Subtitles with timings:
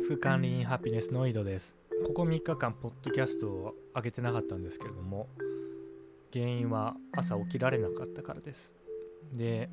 [0.00, 1.76] スク管理員ハピネスの井戸です。
[2.06, 5.28] ここ3日間ポッドキャストを上げてなかったんですけれども
[6.32, 8.74] 原因は朝起きられなかったからです。
[9.34, 9.68] で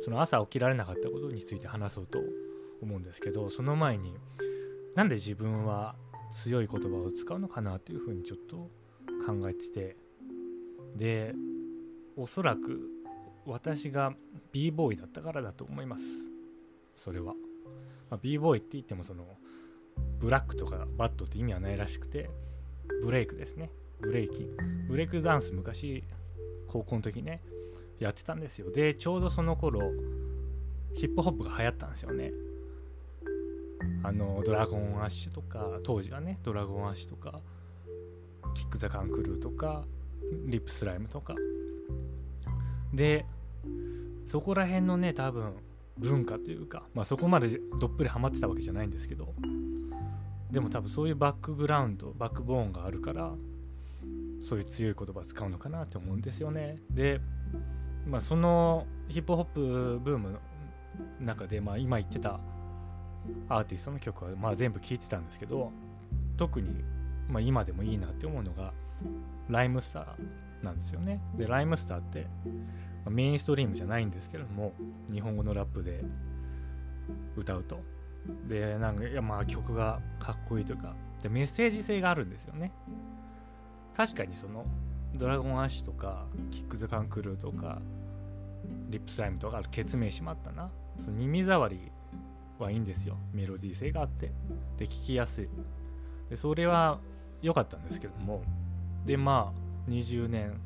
[0.00, 2.20] その朝起きられなかったことについて話そうと
[2.80, 4.16] 思うんですけどその前に
[4.94, 5.94] なんで自分は
[6.32, 8.70] 強い言葉を使うのかなというふうにちょっと
[9.26, 9.96] 考えてて
[10.96, 11.34] で
[12.16, 12.88] おそらく
[13.44, 14.14] 私が
[14.52, 16.30] b ボーイだったからだと思います。
[16.96, 17.34] それは、
[18.08, 19.36] まあ、b ボーイって言ってもその
[20.18, 22.30] black とか bad って意味はないらしくて
[23.02, 23.70] ブレイクですね。
[24.00, 24.86] breakin'。
[24.88, 26.04] ブレイクダンス昔
[26.68, 27.42] 高校の時ね
[27.98, 28.70] やってたんですよ。
[28.70, 29.92] でちょうどその頃
[30.94, 32.32] ヒップホップが流行ったんですよね。
[34.02, 37.40] あの Dragon Ash とか当時はね Dragon Ash とか
[38.54, 39.84] KICK THE CAN CREW とか
[40.46, 41.34] RIP SLYME とか。
[42.92, 43.26] で
[44.24, 45.54] そこら辺のね多分
[45.98, 49.34] 文化というか、まあ、そこまでどっぷりハマってたわけじゃないんですけど
[50.50, 53.32] でも多分そういうバックグラウンドバックボーンがあるから
[54.42, 57.20] そういう強い言葉使うのかなって思うんですよねで、
[58.06, 60.38] まあ、そのヒップホップブームの
[61.20, 62.38] 中で、まあ、今言ってた
[63.48, 65.72] アーティストの曲はまあ全部聴いてたんですけど
[66.36, 66.84] 特に
[67.28, 68.72] まあ今でもいいなって思うのが
[69.48, 71.20] ライムスターなんですよね。
[71.36, 72.26] でライムスターって
[73.04, 74.72] まメインストリームじゃないんですけれども
[75.12, 76.04] 日本語のラップで
[77.36, 77.80] 歌うと。
[78.48, 80.94] でなんかいやまあ曲がかっこいいというか。
[81.22, 82.72] でメッセージ性があるんですよね。
[83.96, 84.66] 確かにその
[85.16, 87.80] ドラゴンアッシュとかキック・ザ・カンクルーとか
[88.90, 90.70] リップスライムとか決名しまったな。
[90.98, 91.90] その耳障り
[92.58, 93.16] はいいんですよ。
[93.32, 94.32] メロディー性があって。
[94.76, 95.48] で聴きやすい。
[96.28, 97.00] でそれは
[97.42, 98.42] 良かったんですけども。
[99.04, 100.60] でまあ20年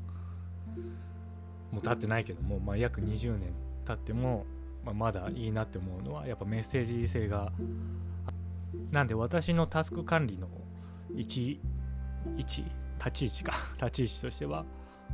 [1.72, 3.52] もう経ってないけども、まあ、約20年
[3.86, 4.45] 経っても、
[4.84, 7.53] まあ、まだいいなって思うのはやっぱメッセージ性が。
[8.92, 10.48] なんで私のタスク管理の
[11.14, 11.61] 位置
[12.36, 12.64] 位置
[12.98, 13.52] 立ち位置か。
[13.85, 14.64] 立ち位置としては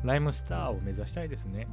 [0.04, 1.66] ライムスターを目指したいですね。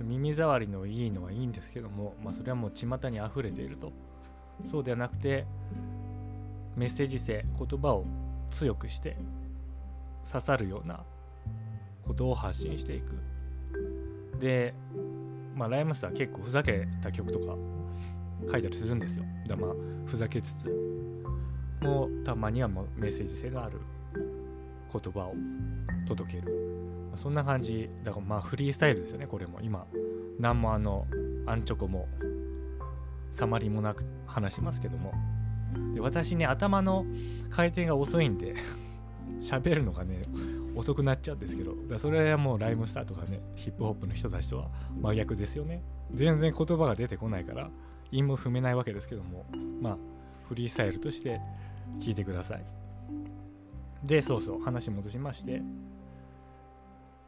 [0.00, 0.08] うん。
[0.08, 3.92] 耳障りのいいのはいいんですけども、まあ、それはもう巷に溢れていると。
[4.64, 5.46] そうではなくて
[6.76, 8.04] メッセージ性言葉を
[8.50, 9.16] 強くして
[10.24, 11.04] 刺さるような
[12.06, 13.18] ことを発信していく。
[14.38, 14.74] で
[15.56, 17.56] まあライムスター結構ふざけた曲とか
[18.50, 19.24] 書いたりするんですよ。
[19.48, 19.70] だまあ
[20.04, 20.70] ふざけつつ。
[21.80, 23.80] もうたまにはもうメッセージ性がある
[24.92, 25.34] 言葉を
[26.06, 26.52] 届ける、
[27.08, 27.88] まあ、そんな感じ。
[28.04, 29.60] だからまあフリースタイルですよねこれも。
[29.62, 29.86] 今
[30.38, 31.06] 何もあの
[31.46, 32.06] アンチョコも
[33.30, 35.12] さまりもなく話しますけども。
[35.94, 37.06] で私ね頭の
[37.50, 38.54] 回転が遅いんで
[39.40, 40.22] 喋るのがね
[40.76, 44.68] 遅くなっちゃうんですけどだそれはもうライムスターとかねヒップホップの人たちとは
[45.00, 45.82] 真逆ですよね。
[46.12, 47.70] 全然言葉が出てこないから
[48.12, 49.46] 韻も踏めないわけですけども
[49.80, 49.96] まあ
[50.48, 51.40] フリースタイルとして
[51.98, 52.64] 聞いてください。
[54.04, 55.62] でそうそう話戻しまして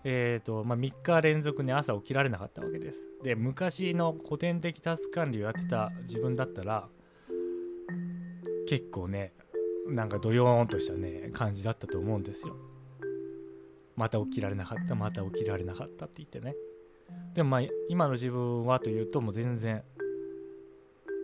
[0.05, 3.05] えっ、ー、とまあ3日連続ね朝起きられなかったわけです。
[3.25, 6.89] で昔の古典的タスク管理をやってた自分だったら
[8.69, 9.33] 結構ね
[9.89, 12.55] なんかドヨーンとしたね感じだったと思うんですよ。
[13.99, 16.55] また起きられなかったまた起きられなかったって言ってね。
[17.35, 19.83] でもまあ今の自分はというともう全然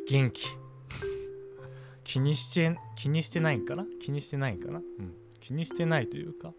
[0.09, 0.47] 元気。
[2.03, 3.87] 気にして気にしてないんかな？
[4.01, 4.81] 気にしてないんかな？
[4.81, 5.15] うん。
[5.41, 6.53] 気にしてないというか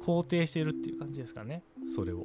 [0.00, 1.62] 肯定してるっていう感じですかね。
[1.94, 2.24] それを。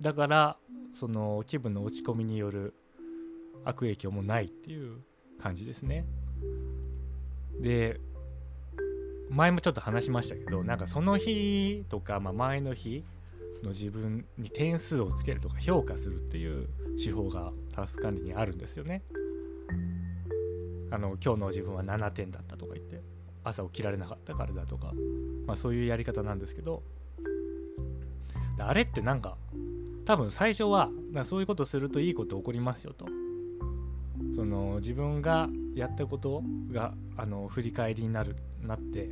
[0.00, 0.56] だから
[0.94, 2.72] その気分の落ち込みによる
[3.64, 5.02] 悪影響もないっていう
[5.38, 6.06] 感じですね。
[7.60, 8.00] で
[9.30, 13.04] 前もちょっと話しましたけどなんかその日とか、まあ、前の日
[13.62, 16.68] の自分に点数をつけるとか評価するっていう
[17.02, 19.02] 手法がタスク管理にあるんですよね。
[20.92, 23.00] あの今日の自分は7点だったとか言って
[23.44, 24.92] 朝起きられなかったからだとか、
[25.46, 26.82] まあ、そういうやり方なんですけど。
[28.62, 29.36] あれってなんか
[30.04, 30.90] 多分最初は
[31.24, 33.06] そういうことするといいこと起こりますよと。
[34.34, 38.36] その自分がやったことがあの振り返りになる
[38.70, 39.10] なって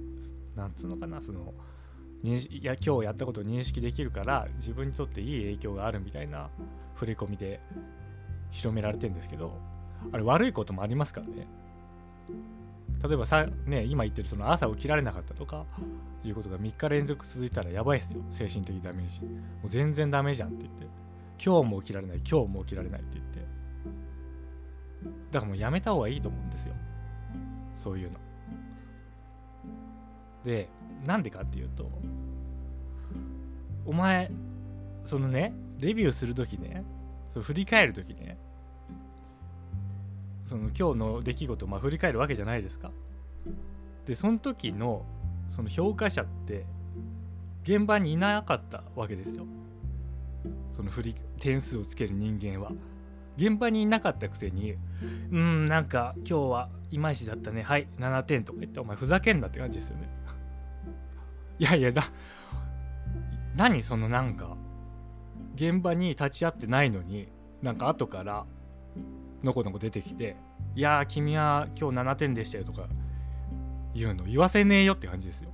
[0.55, 1.53] なんつうのかなその
[2.23, 2.33] い
[2.63, 6.51] や今日やったことを認識できるから自分にとっていい影響があるみたいな
[6.95, 7.61] 振り込みで
[8.51, 9.53] 広められてんですけど
[10.13, 11.47] あれ悪いこともありますからね。
[13.01, 15.67] 例えばさ、ね、今言ってるその朝起きられなかったとか
[16.25, 18.25] いうことが3日連続続いたらやばいっすよ。
[18.29, 19.23] 精神的ダメージ。
[19.23, 19.29] も
[19.65, 20.87] う全然ダメじゃんって言って。
[21.45, 23.41] 今日も起きられない今日も起きられないって言って。
[25.31, 26.75] だからもうやめた方がいいと思うんですよ。
[27.77, 28.19] そういうの。
[30.49, 30.71] で
[31.05, 31.91] なんでかっていうと
[33.85, 34.31] お前
[35.05, 36.85] そのねレビューする時ね
[37.29, 38.39] そ振り返る時ね
[40.45, 42.91] その今日の出来事をまあ振り返るわけじゃないですか。
[44.07, 45.05] でその時の
[45.51, 46.65] その評価者って
[47.65, 49.45] 現場にいなかったわけですよ。
[50.73, 52.73] その振り点数をつける人間は。
[53.37, 54.75] 現場にいなかったくせに
[55.31, 60.09] 「うんなんか今日はいまいちだったねはい7点」とか言ってお前ふざけんなって感じですよね。
[61.59, 62.05] いやいやだ
[63.57, 64.57] 何そのなんか
[65.55, 67.29] 現場に立ち会ってないのに
[67.63, 68.47] なんか後から
[69.43, 70.37] のこのこ出てきて
[70.77, 72.87] 「いや君は今日7点でしたよ」とか
[73.95, 75.51] 言うの言わせねえよって感じですよ。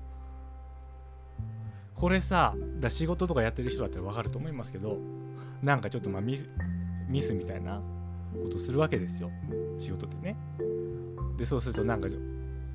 [1.95, 4.99] これさだ仕事とかやってる人だったら分かると思いますけど
[5.63, 6.47] なんかちょっとまあミス
[7.09, 7.81] ミスみたいな
[8.43, 9.31] ことするわけですよ
[9.79, 10.37] 仕事ってね。
[11.39, 12.09] でそうするとなんか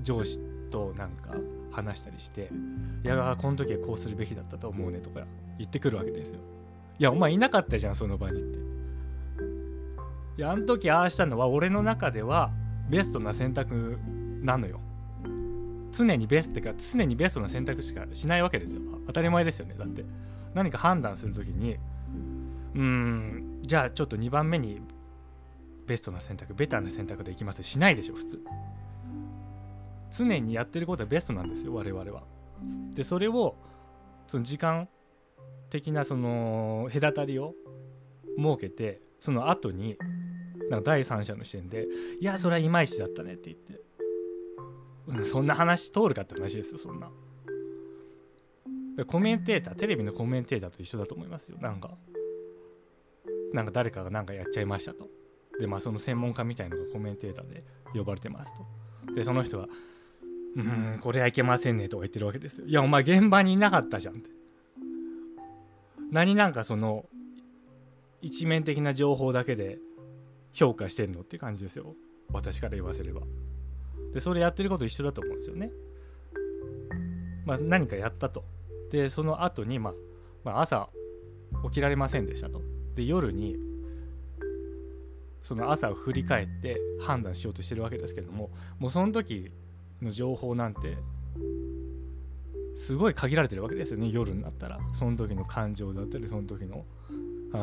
[0.02, 0.40] 上司
[0.72, 1.36] となんか
[1.82, 2.50] 話したりして
[3.04, 5.26] 「いやこの時はこうするべきだったと思うね」とか
[5.58, 6.40] 言ってくるわけですよ。
[7.00, 8.60] いやお前いなかったじゃんその場にって。
[10.38, 12.52] いやあの時ああしたのは俺の中では
[12.90, 13.98] ベストな選択
[14.42, 14.80] なのよ。
[15.92, 18.82] 常にベストってか常にベストな選択しかしないわけですよ。
[19.08, 20.06] 当たり前ですよねだって。
[20.54, 21.78] 何か判断する時に
[22.76, 24.82] うーんじゃあちょっと2番目に
[25.88, 28.42] ベストな選択ベターな選択でいきますしないでしょ普通。
[30.12, 32.24] 常にやってることはベストなんですよ我々は。
[32.92, 33.56] でそれを
[34.28, 34.90] その時間
[35.70, 37.54] 的なその隔たりを
[38.38, 39.98] 設けてその後に
[40.70, 41.88] なんか第三者の視点で
[42.20, 47.12] 「いやそれはいまいちだったね」って言ってそんな話通るかって話ですよそんな。
[49.06, 51.98] コメンテーターテレビのコメンテーターと一緒だと思いますよなんか
[53.54, 55.08] なんか誰かが何かやっちゃいましたと
[55.60, 57.64] でまあその専門家みたいのがコメンテーターで
[57.94, 58.54] 呼ばれてます
[59.08, 59.68] とでその人が
[60.56, 62.68] うんこれはいけませんねとか言ってるわけですよ。
[62.68, 64.30] いやお前現場にいなかったじゃんって。
[66.12, 67.06] 何なんかその
[68.22, 69.78] 一面的な情報だけで
[70.54, 71.96] 評価してんのって感じですよ。
[72.32, 73.22] 私から言わせれば。
[74.14, 75.72] でそれやってること一緒だと思うんですよね。
[77.46, 78.44] まあ何かやったと。
[78.92, 79.94] でその後にまあ、
[80.44, 80.90] まあ、朝
[81.66, 82.62] 起きられませんでしたと。
[82.96, 83.56] で夜に
[85.42, 89.52] その朝を振り返って判断しようとしてるわけですけどももうその時
[90.02, 90.98] の情報なんて
[92.76, 94.10] すごい限られてるわけですよね。
[94.10, 94.80] 夜になったら。
[94.94, 96.86] その時の感情だったりその時の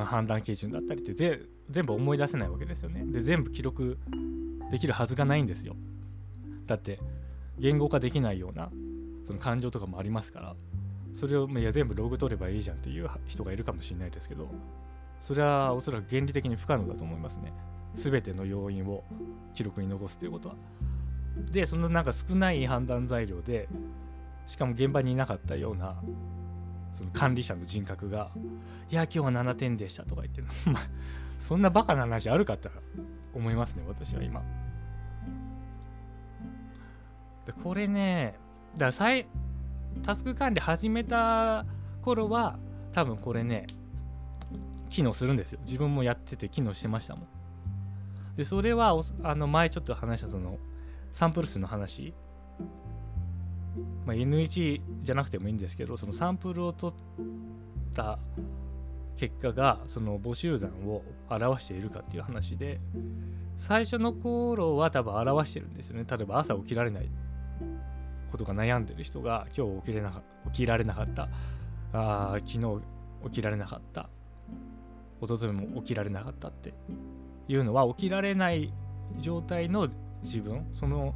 [0.04, 1.40] 判断基準だったりって
[1.70, 3.04] 全部思い出せないわけですよね。
[3.06, 3.98] で全部記録
[4.70, 5.74] できるはずがないんですよ。
[6.66, 7.00] だって
[7.58, 8.70] 言語化できないような
[9.24, 10.56] その感情とかもありますから。
[11.14, 14.50] それをいや全部ログ取ればいいじゃんっていう人がいるかもしれないですけど
[15.18, 17.54] それはおそらく原理的に不可能だと思いますね。
[17.94, 19.02] 全ての要因を
[19.54, 20.56] 記録に残すということは。
[21.36, 23.68] でそのなんか少ない判断材料で
[24.46, 25.96] しかも現場にいなかったような
[26.94, 28.30] その管理者の人格が
[28.90, 30.42] 「いや今日は7点でした」とか言って
[31.36, 32.70] そんなバカな話あるかって
[33.34, 34.42] 思いますね私は今。
[37.44, 38.34] でこれね
[38.76, 39.24] だから
[40.02, 41.64] タスク管理始めた
[42.02, 42.58] 頃は
[42.92, 43.66] 多分これね
[44.90, 47.26] 機能するんですよ自分もやってて機能してましたもん
[48.36, 50.58] でそれはあの前ちょっと話したその
[51.16, 52.12] サンプル数の話。
[54.04, 58.18] まあ、N1 じゃなくてもいいんですけどそのサンプルを取った
[59.16, 62.80] 結果がその母集団を表しているかっていう話で
[63.56, 66.04] 最初の頃は多分表してるんですよね。
[66.08, 67.08] 例えば朝起きられない
[68.30, 71.30] ことが悩んでる人が今日起きれな起きられなかった。
[71.94, 72.82] あ昨日
[73.24, 74.10] 起きられなかった。
[75.22, 76.74] 一昨日も起きられなかったって
[77.48, 78.70] いうのは起きられない
[79.18, 79.88] 状態の
[80.22, 81.14] 自分その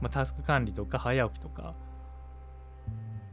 [0.00, 1.74] まあ、タスク管理とか早起きとか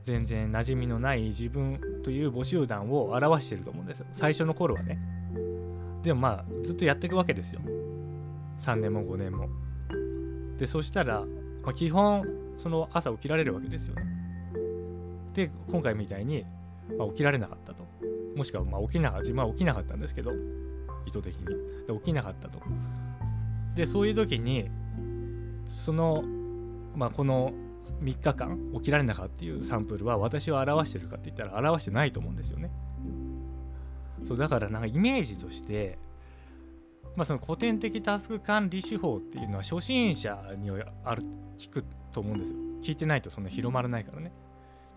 [0.03, 4.05] 全然馴染みのない自分という母集団を表してると思うんですよ。
[4.11, 4.99] 最初の頃はね。
[6.03, 7.61] でもまあずっとやっていくわけですよ。
[8.59, 9.49] 3年も5年も。
[10.59, 11.25] でそしたら、
[11.63, 12.23] まあ、基本
[12.57, 14.03] その朝起きられるわけですよね。
[15.33, 16.45] で今回みたいに、
[16.99, 17.83] まあ、起きられなかったと。
[18.35, 20.31] もしくはまあ起きなかった自分は起きなかったんですけど
[21.07, 21.45] 意図的に。
[21.87, 22.59] で起きなかったと。
[23.75, 24.69] でそういう時に
[25.67, 26.23] その
[26.95, 27.53] まあ、この
[28.01, 32.71] 3日間起きられなかったっていうサンプルは私を表してるかって言ったら表してないと思うんですよね。
[34.23, 35.99] そうだからなんかイメージとして、
[37.15, 41.23] まあ、その古典的タスク管理手法っていうのは初心者にはある
[41.59, 42.59] 聞くと思うんですよ。
[42.81, 44.31] 聞いてないとそんな広まらないからね。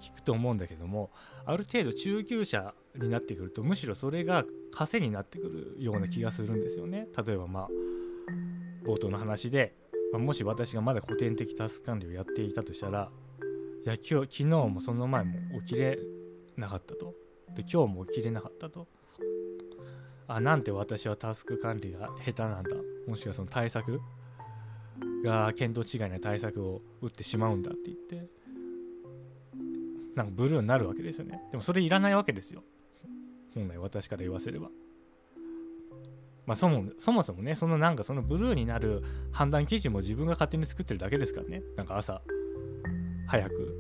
[0.01, 1.11] 聞くと思うんだけども
[1.45, 7.09] ある程度中級者になってくるとむしろそれが枷になってくるような気がするんですよね。
[7.27, 7.69] 例えばまあ
[8.89, 9.75] 冒頭の話で
[10.13, 13.11] まあ、もし私がまだ古典的タスク管理をやっていたとしたら
[13.85, 15.99] いや今日昨日もその前も起きれ
[16.57, 17.15] なかったと。
[17.55, 18.89] で今日も起きれなかったと。
[20.27, 22.71] あなんて私はタスク管理が下手なんだ。
[23.07, 24.01] もしくはその対策
[25.25, 28.29] が見当違いな対策を打ってしまうんだって言って
[30.15, 31.41] なんかブルーになるわけですよね。
[31.51, 32.63] でもそれいらないわけですよ。
[33.55, 34.69] 本来私から言わせれば。
[36.49, 39.03] まあそもそもそもねそのなんかそのブルーになる
[39.33, 41.63] 判断基準も自分が勝手に作ってるだけですからね。
[41.77, 42.23] なんか朝
[43.27, 43.77] 早く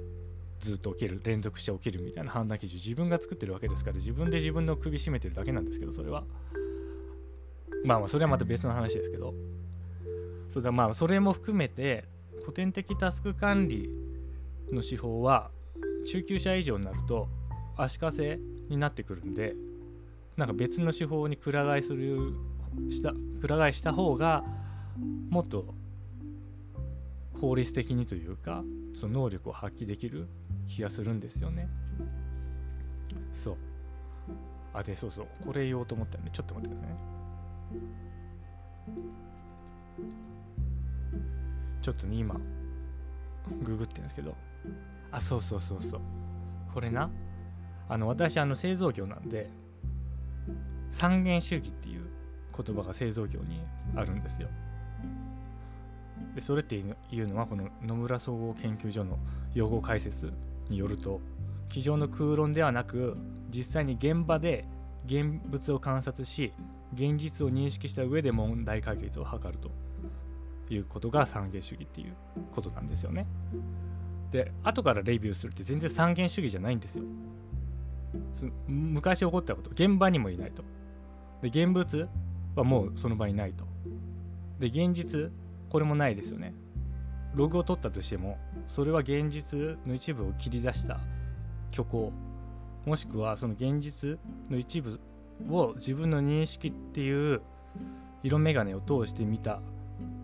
[0.60, 6.24] ずっと起きる連続して起きるみたいな判断基準自分が作ってるわけですから自分で自分の首絞めてるだけなんですけどそれは。
[7.86, 9.32] まあまあそれはまた別の話ですけど。
[10.50, 12.04] そうだまあそれも含めて
[12.42, 13.88] 古典的タスク管理
[14.70, 15.50] の手法は
[16.06, 17.28] 中級者以上になると
[17.78, 19.54] 足かせになってくるんで
[20.36, 22.34] なんか別の手法にくら替えする
[22.90, 24.44] したくら替えした方が
[25.30, 25.74] もっと
[27.40, 28.62] 効率的にというか
[28.94, 30.28] その能力を発揮できる
[30.66, 31.68] 気がするんですよね。
[33.32, 33.56] そう。
[34.74, 35.26] あでそうそう。
[35.44, 37.00] これ言おうと思ったんでちょっと待ってくださいね。
[41.80, 42.34] ちょっとね今
[43.62, 44.34] ググってるんですけど。
[45.10, 46.00] あそうそうそうそう。
[46.72, 47.10] これな。
[47.88, 49.48] あの私あの製造業なんで
[50.90, 52.06] 三元主義っていう
[52.60, 53.60] 言葉が製造業に
[53.94, 54.48] あるんですよ
[56.34, 59.18] でそれっていうのはこの野村総合研究所の
[59.54, 60.32] 用語解説
[60.68, 61.20] によると
[61.68, 63.16] 机上の空論ではなく
[63.50, 64.64] 実際に現場で
[65.06, 66.52] 現物を観察し
[66.94, 69.70] 現実を認識した上で問題解決を図ると
[70.72, 72.14] いうことが三元主義っていう
[72.54, 73.26] ことなんですよね。
[74.30, 77.04] で後からレビューするって全然三元主義じゃないんですよ。
[78.66, 80.62] 昔起こったこと現場にもいないと。
[81.42, 82.08] で現物
[82.60, 83.64] はもうその場にないと。
[84.58, 85.30] で現実
[85.70, 86.54] これもないですよね。
[87.34, 90.98] ログを取ったとしてもそれは現実の一部を切り出した
[91.70, 92.12] 虚構
[92.86, 94.18] もしくはその現実
[94.50, 94.98] の一部
[95.50, 97.42] を自分の認識っていう
[98.22, 99.60] 色眼鏡を通して見た、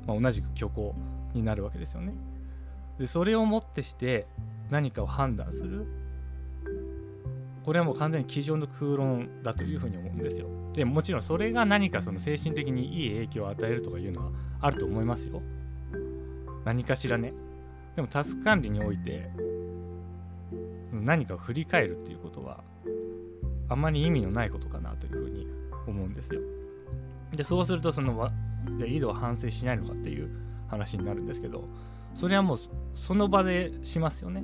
[0.06, 0.94] まあ、同じく虚構
[1.34, 2.14] になるわけですよね。
[2.98, 4.26] でそれをもってして
[4.70, 5.86] 何かを判断する
[7.64, 10.48] これはもう完全に机上の空論だというふうに思うんですよ。
[10.74, 15.40] でもちろんそれが何かその精神的にいい影響を与えるとかいうのはあると思いますよ。
[16.64, 17.32] 何かしらね。
[17.96, 19.30] でもタスク管理において
[20.90, 22.62] その何かを振り返るっていうことは
[23.68, 25.46] あまり意味のないことかなというふうに
[25.86, 26.40] 思うんですよ。
[27.32, 28.30] でそうするとその
[28.76, 30.28] じゃ井戸は反省しないのかっていう
[30.68, 31.68] 話になるんですけど
[32.14, 32.58] それはもう
[32.94, 34.42] その場でしますよね。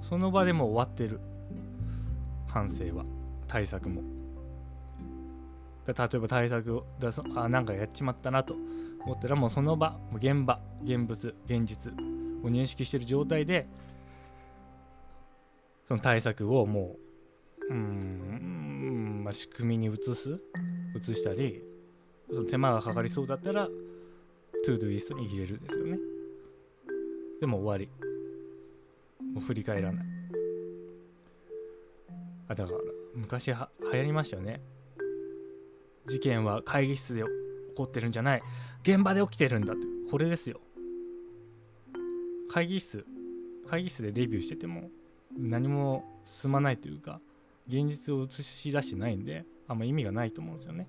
[0.00, 1.20] その場でもう終わってる。
[2.54, 3.04] 反省は
[3.48, 4.00] 対策も。
[5.86, 8.54] 例えば対策をだそあなんかやっちまったなと
[9.04, 13.66] 思ったらもうその場現場現物現実を認識している状態で
[15.86, 16.96] その対策をも
[17.68, 20.40] ううんまあ、仕組みに移す
[20.94, 21.62] 移したり
[22.30, 23.66] その手間がかかりそうだったら
[24.64, 25.98] Todoist に入れるですよね。
[27.40, 27.88] でも終わり。
[29.34, 30.13] もう振り返らない。
[32.48, 32.78] あだから
[33.14, 34.60] 昔は流行りましたよね。
[36.06, 37.28] 事件は会議室で起
[37.76, 38.42] こってるんじゃない。
[38.82, 39.86] 現場で起きてるんだって。
[40.10, 40.60] これですよ。
[42.50, 43.04] 会議室
[43.66, 44.90] 会議室でレビューしてても
[45.36, 47.20] 何も進まないというか
[47.66, 50.86] 現実を映し出してないんであんま意味がないと思うんですよね。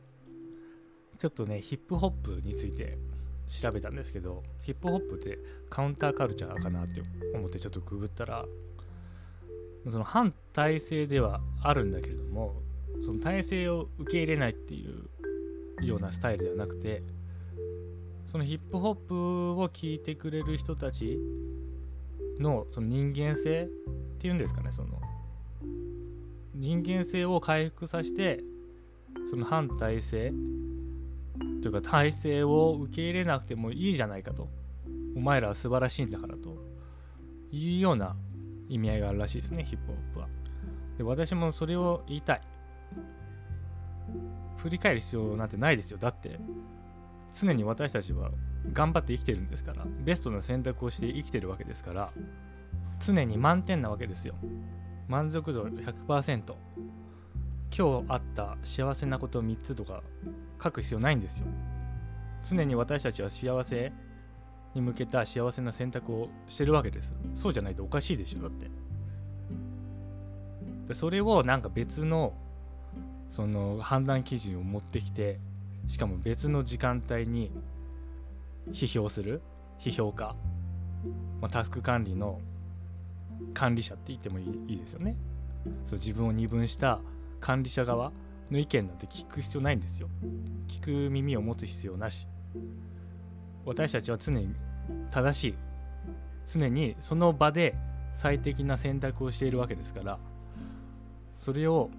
[1.17, 2.97] ちょっとねヒップホップについて
[3.47, 7.01] 調べたんですけどヒップホップってカウンターカルチャーかなって
[7.33, 8.45] 思ってちょっとググったら
[9.89, 12.61] その反体制ではあるんだけれども
[13.03, 17.03] その体制を受け入れないっていうようなスタイルではなくて
[18.25, 21.19] そのヒップホップを聴いてくれる人たち
[22.39, 23.67] のその人間性っ
[24.19, 24.99] ていうんですかねその
[26.53, 28.43] 人間性を回復させて
[29.29, 30.33] その反体制
[31.61, 34.47] というか体制を受け入れなくてもいいじゃないかと。
[35.15, 36.63] お前らは素晴らしいんだからと。
[37.51, 38.15] いうような
[38.69, 40.27] 意味合いがあるらしいですねヒップホップは。
[40.97, 42.41] で私もそれを言いたい。
[44.57, 45.97] 振り返る必要なんてないですよ。
[45.97, 46.39] だって
[47.31, 48.31] 常に私たちは
[48.73, 52.11] 頑張って生きてるんですからベストな選択をして生きてるわけですから
[52.99, 54.35] 常に満点なわけですよ。
[55.07, 56.55] 満足度100%
[57.77, 60.01] 今日あった幸せなこと3つとか
[60.63, 61.47] 書く必要ないんですよ。
[62.47, 63.91] 常に私たちは幸せ
[64.75, 67.13] に向けた幸せな選択をしてるわけです。
[67.33, 68.41] そうじゃないとおかしいでしょ。
[68.41, 68.69] だって。
[70.87, 72.33] でそれをなんか別の
[73.29, 75.39] その判断基準を持ってきて
[75.87, 77.51] しかも別の時間帯に
[78.71, 79.41] 批評する
[79.79, 80.35] 批評家、
[81.41, 82.39] まあ、タスク管理の
[83.53, 85.15] 管理者って言ってもいいいいですよね。
[85.83, 86.99] そう自分を二分した
[87.39, 88.11] 管理者側
[88.51, 90.07] の意見なんて聞く必要ないんですよ。
[90.67, 92.27] 聞く耳を持つ必要なし。
[93.65, 94.55] 私たちは常に
[95.11, 95.55] 正しい。
[96.45, 97.75] 常にその場で
[98.13, 100.19] 最適な選択をしているわけですから。
[101.37, 101.89] それを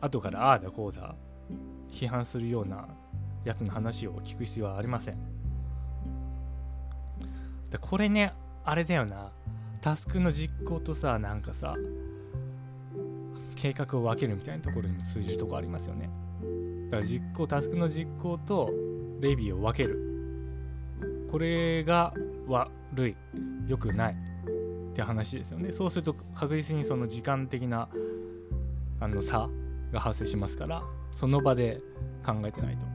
[0.00, 1.14] 後からああだこうだ
[1.90, 2.86] 批判するような
[3.44, 5.16] やつの話を聞く必要はありません。
[7.70, 8.32] でこれね
[8.64, 9.32] あれだよな。
[9.80, 11.76] タスクの実行とさなんかさ
[13.54, 16.10] 計画を分けるみたいなところにも通じるとこありますよね。
[16.90, 18.70] だから実行タスクの実行と
[19.20, 20.07] レビューを分ける。
[21.30, 22.12] これが
[22.46, 23.16] 悪い
[23.66, 25.72] 良くないって話ですよね。
[25.72, 27.88] そうすると確実にその時間的な
[29.00, 29.48] あの差
[29.92, 31.80] が発生しますからその場で
[32.24, 32.86] 考えてないと。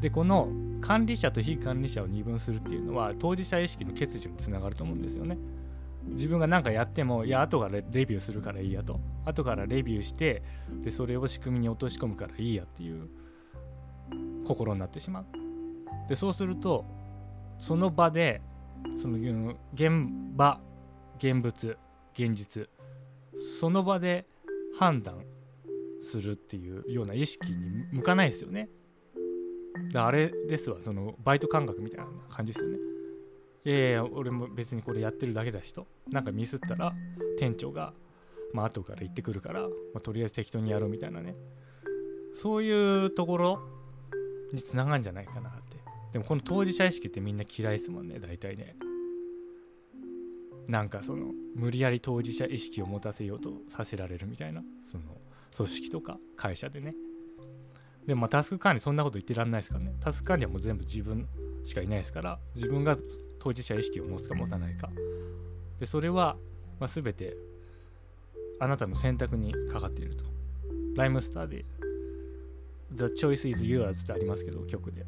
[0.00, 0.48] でこの
[0.80, 5.38] 管理者と非管理者を二分するっていうのは当事者意識の欠如につながると思うんですよね。
[6.08, 9.00] 自分が何かやってもいや後からレビューするからいいやと。
[9.24, 10.42] 後からレビューして
[10.82, 13.08] でそれを仕組みに落とし込むからいいやっていう
[14.46, 15.26] 心になってしまう。
[16.08, 16.84] でそうすると
[17.58, 18.42] その場で
[18.96, 19.16] その
[19.74, 19.90] 現
[20.36, 20.60] 場
[21.18, 21.78] 現物
[22.12, 22.68] 現実
[23.36, 24.26] その場で
[24.78, 25.24] 判断
[26.00, 28.68] するっていうような意識に向かないですよね。
[29.92, 32.78] だあれですわそのバイト感覚みたいな感じですよね。
[33.64, 36.94] いやいや俺も別にこれやってるだけだしとなんかミスったら
[37.38, 37.92] 店長が
[38.52, 41.34] まあ後から言ってくるから、まあ、とりあえず適当にやろうみたいなね
[42.32, 43.60] そういうところ
[44.52, 45.65] につながるんじゃないかなって
[46.12, 48.76] でもこの当事者意識ってみんな嫌いですもんね大体ね。
[50.68, 55.04] なんかその無理やり当事者意識を持たせようとさせられるみたいなその
[55.56, 56.94] 組織とか会社でね。
[58.06, 59.94] でもまあタスク管理そんなこと言ってらんないですからね。
[60.00, 61.28] タスク管理はもう全部自分
[61.64, 62.96] しかいないですから自分が
[63.38, 64.90] 当事者意識を持つか持たないか。
[65.78, 66.36] でそれは、
[66.80, 67.36] まあ、全て
[68.58, 70.24] あなたの選択にかかっていると。
[70.96, 71.64] ライムスターで
[72.94, 75.04] The choice is yours ってありますけど曲で。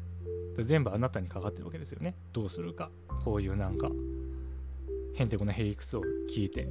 [0.57, 2.89] 全部あなたにかかってるわけですよねどうするか
[3.23, 3.89] こういうなんか
[5.15, 6.67] へんてこなへりくつを聞いて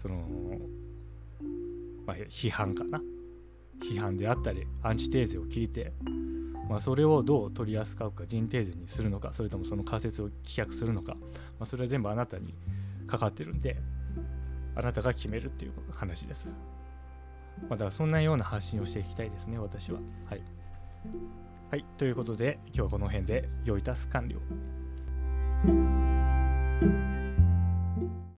[0.00, 0.16] その、
[2.06, 3.00] まあ、批判かな
[3.80, 5.92] 批判であったりアンチテーゼを聞いて、
[6.68, 11.20] まあ、それをどう取り扱うか人テーゼにするのかそれともその仮説を棄却するのか、ま
[11.60, 12.54] あ、それは全部あなたに
[13.06, 13.76] かかってるんで
[14.74, 16.52] あなたが決めるっていう話です。
[17.62, 20.00] ま、だからそんなような発信をしていきたいですね、私は。
[20.28, 20.42] はい。
[21.68, 24.38] はい、ということで今日はこの辺で良いタス完了。